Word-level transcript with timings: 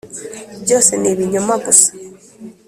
byose 0.63 0.91
ni 0.97 1.07
ibinyoma, 1.13 1.53
gusa 1.65 1.89